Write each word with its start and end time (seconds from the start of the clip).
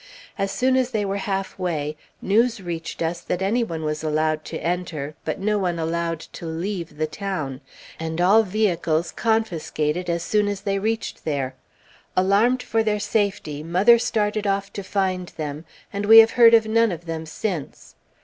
As 0.35 0.51
soon 0.51 0.77
as 0.77 0.89
they 0.89 1.05
were 1.05 1.19
halfway, 1.29 1.95
news 2.23 2.59
reached 2.59 3.03
us 3.03 3.21
that 3.21 3.43
any 3.43 3.63
one 3.63 3.83
was 3.83 4.03
allowed 4.03 4.43
to 4.45 4.57
enter, 4.57 5.13
but 5.23 5.37
none 5.37 5.77
allowed 5.77 6.21
to 6.21 6.47
leave 6.47 6.97
the 6.97 7.05
town, 7.05 7.61
and 7.99 8.19
all 8.19 8.41
vehicles 8.41 9.11
confiscated 9.11 10.09
as 10.09 10.23
soon 10.23 10.47
as 10.47 10.61
they 10.61 10.79
reached 10.79 11.23
there. 11.23 11.53
Alarmed 12.17 12.63
for 12.63 12.81
their 12.81 12.99
safety, 12.99 13.61
mother 13.61 13.99
started 13.99 14.47
off 14.47 14.73
to 14.73 14.83
find 14.83 15.33
them, 15.37 15.65
and 15.93 16.07
we 16.07 16.17
have 16.17 16.31
heard 16.31 16.55
of 16.55 16.65
none 16.65 16.91
of 16.91 17.05
them 17.05 17.27
since. 17.27 17.93